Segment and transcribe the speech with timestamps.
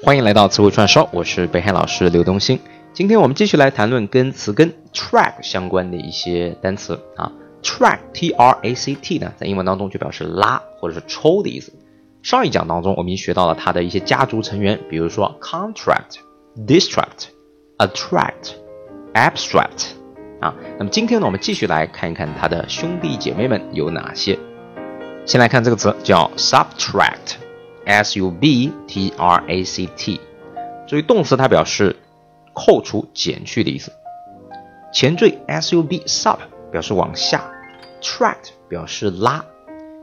[0.00, 2.60] 欢迎来到词汇串烧，我是北海老师刘东兴。
[2.92, 7.32] 今天我们继续来谈论跟词根 track 相关的一些单词啊。
[7.64, 11.72] track t r a c t 呢，在英文当中就表示拉或者是抽的意思。
[12.22, 16.18] 上一讲当中我们已经学到了它的一些家族成员，比如说 contract、
[16.64, 17.26] distract、
[17.78, 18.52] attract、
[19.14, 19.88] abstract
[20.40, 20.54] 啊。
[20.78, 24.38] 那么今天呢，我们继续来看一看它的兄弟姐妹们有哪些。
[25.26, 27.47] 先来看这个词叫 subtract。
[27.88, 30.20] S u b t r a c t，
[30.86, 31.96] 作为动词，它表示
[32.52, 33.90] 扣除、减去的意思。
[34.92, 36.36] 前缀 s u b sub
[36.70, 37.50] 表示往下
[38.02, 39.42] ，tract 表示拉。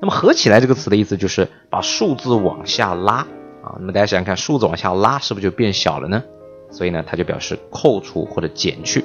[0.00, 3.26] 那么合起来这个词的意思就是把数字往下拉
[3.62, 3.76] 啊。
[3.78, 6.24] 那么大家想想看，数字往下拉是不是就变小了呢？
[6.72, 9.04] 所以呢，它就表示扣除或者减去。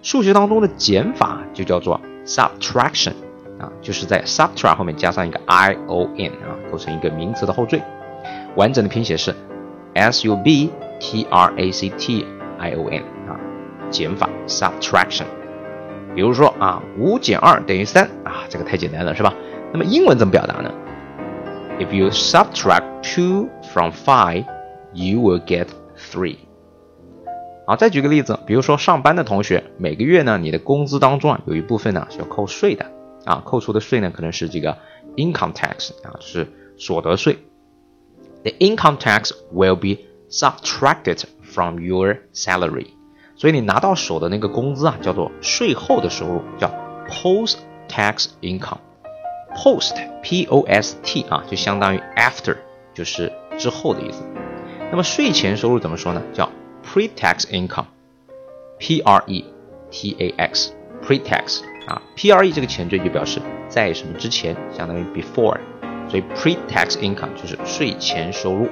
[0.00, 3.14] 数学当中的减法就叫做 subtraction。
[3.58, 7.82] 啊，就是在 subtract 后面加上一个 i o n 啊，构成一个名词的后缀。
[8.56, 9.34] 完整的拼写是
[9.94, 12.26] s u b t r a c t
[12.58, 13.38] i o n 啊，
[13.90, 15.24] 减法 subtraction。
[16.14, 19.34] 比如说啊，五减二等于三啊，这个太简单了是吧？
[19.72, 20.72] 那么英文怎么表达呢
[21.80, 24.44] ？If you subtract two from five,
[24.92, 25.66] you will get
[25.98, 26.36] three。
[27.66, 32.86] 好，再举个例子，比如说上班的同学，每个月呢，你的工资当中啊，有一部分呢是要扣税的。
[33.24, 34.78] 啊，扣除的税呢，可能是这个
[35.16, 37.38] income tax 啊，就是所得税。
[38.42, 42.88] The income tax will be subtracted from your salary。
[43.36, 46.68] 所以你拿到手的那个工资啊，叫做税后的收入，叫
[47.08, 47.56] post
[47.88, 48.78] tax income。
[49.56, 52.56] post p o s t 啊，就相当于 after，
[52.92, 54.22] 就是之后的意思。
[54.90, 56.22] 那么税前收入怎么说呢？
[56.32, 56.50] 叫
[56.84, 57.86] pre tax income。
[58.78, 59.44] p r e
[59.90, 61.62] t a x pre tax。
[61.86, 65.58] 啊，pre 这个前缀就表示在什么之前，相当于 before，
[66.08, 68.68] 所以 pre-tax income 就是税前收入。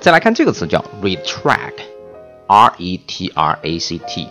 [0.00, 4.28] 再来看这个词叫 retract，r e t r a c t，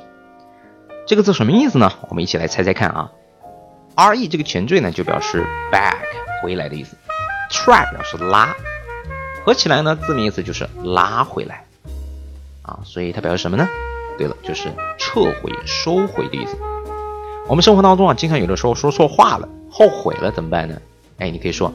[1.07, 1.91] 这个字什么意思呢？
[2.09, 3.11] 我们一起来猜猜看啊。
[3.95, 5.95] re 这个前缀呢就表示 back
[6.43, 6.97] 回来的意思
[7.51, 8.53] ，track 表示拉，
[9.45, 11.65] 合起来呢字面意思就是拉回来
[12.63, 13.67] 啊，所以它表示什么呢？
[14.17, 16.57] 对了，就是撤回、收回的意思。
[17.47, 20.81] 我们生活当中啊，经常有的时候说错话了，后悔了怎么办呢？
[21.17, 21.73] 哎，你可以说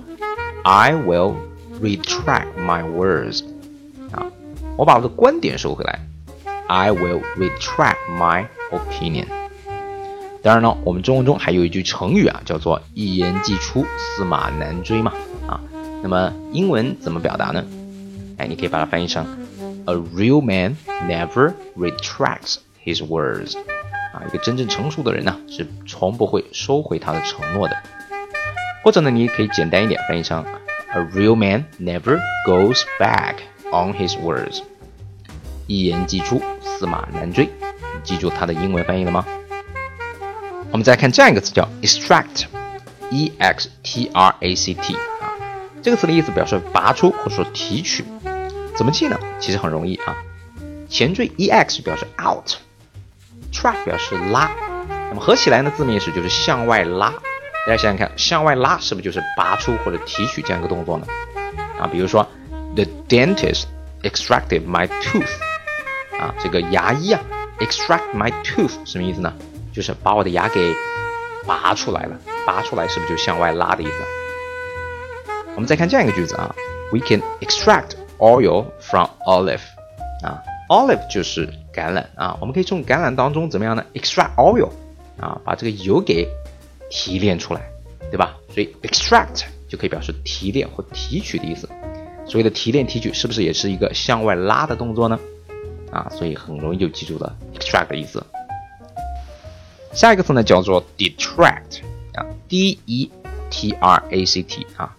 [0.63, 1.35] ，I will
[1.83, 3.45] retract my words。
[4.11, 4.27] 啊，
[4.77, 6.01] 我把我的观点收回来
[6.67, 9.27] ，I will retract my opinion。
[10.43, 13.85] 当然了，我们中文中还有一句成语啊，叫做一言既出，
[14.17, 15.13] 驷马难追嘛。
[15.47, 15.61] 啊，
[16.03, 17.63] 那么英文怎么表达呢？
[18.39, 19.27] 哎，你可以把它翻译成
[19.85, 23.57] ，A real man never retracts his words。
[24.17, 27.77] 啊，一个真正成熟的人呢，是从不会收回他的承诺的。
[28.83, 30.43] 或者呢，你也可以简单一点翻译成
[30.89, 33.35] ：A real man never goes back
[33.71, 34.63] on his words。
[35.67, 37.45] 一言既出，驷马难追。
[37.45, 39.27] 你记住它的英文翻译了吗？
[40.71, 45.29] 我们再看这样一个词叫 extract，e x t r a c t 啊，
[45.83, 48.03] 这个词的意思表示拔出或者说提取。
[48.75, 49.19] 怎么记呢？
[49.39, 50.17] 其实很容易啊，
[50.89, 52.57] 前缀 e x 表示 out。
[53.85, 54.51] 表示拉，
[55.09, 57.13] 那么合起来呢，字面意思就是向外拉。
[57.67, 61.07] 大家想想看，向外拉是不是就是拔出或者提取这样一个动作呢？
[61.81, 62.27] 啊，比如说
[62.75, 63.65] ，the dentist
[64.03, 65.31] extracted my tooth。
[66.21, 67.21] 啊，这个牙医啊
[67.59, 69.33] ，extract my tooth 什么意思呢？
[69.73, 70.75] 就是把我的牙给
[71.47, 72.17] 拔出来了。
[72.47, 73.93] 拔出来是不是就向外拉的意思？
[75.55, 76.55] 我们再看这样一个句子啊
[76.93, 79.61] ，we can extract oil from olive。
[80.23, 84.71] 啊，olive 就是橄榄啊，我们可以从橄榄当中怎么样呢？extract oil
[85.21, 86.27] 啊，把这个油给
[86.89, 87.61] 提炼出来，
[88.11, 88.35] 对吧？
[88.49, 91.69] 所以 extract 就可以表示提炼或提取的意思。
[92.27, 95.21] 所谓的提炼提取是不是也是一个向外拉的动作呢？
[95.93, 98.25] 啊，所以很容易就记住了 extract 的意思。
[99.93, 101.83] 下一个词呢叫做 detract
[102.15, 103.11] 啊，d e
[103.51, 104.97] t r a c t 啊，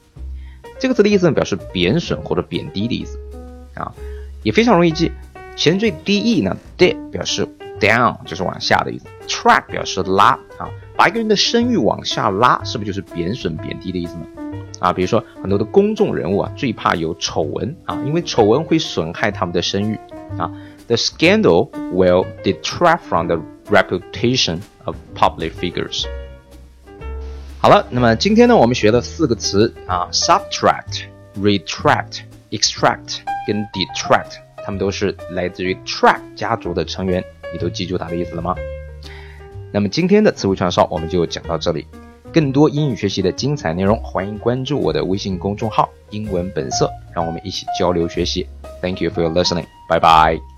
[0.79, 3.19] 这个词的意思呢表示贬损或者贬低的意思
[3.73, 3.91] 啊。
[4.43, 5.11] 也非常容易记，
[5.57, 7.47] 前缀 d e 呢，d 表示
[7.79, 10.27] down 就是往下的意思，track 表示拉
[10.59, 14.27] 啊，把一个人的声誉往下拉，是不是就是贬损、贬低的意思呢？
[14.79, 19.99] 啊，比如说很多的公众人物啊，最怕有丑闻啊，因为丑闻会损害他们的声誉
[20.37, 20.51] 啊。
[20.85, 26.05] The scandal will detract from the reputation of public figures。
[27.57, 31.05] 好了，那么今天呢，我们学了四个词啊，subtract、
[31.35, 32.19] retract、
[32.51, 33.21] extract。
[33.47, 34.33] 跟 detract，
[34.67, 37.23] 他们都是来自于 track 家族的成员，
[37.53, 38.53] 你都记住它的意思了吗？
[39.71, 41.87] 那么今天的词汇串烧我们就讲到这里，
[42.33, 48.45] 更多英语学习的精彩内容，欢迎关注我的微信公众号“英文本色”，让我们一起交流学习。
[48.81, 49.67] Thank you for your listening.
[49.87, 50.56] Bye bye.